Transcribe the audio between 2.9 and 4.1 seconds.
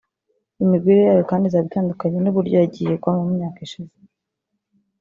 igwamo mu myaka yashize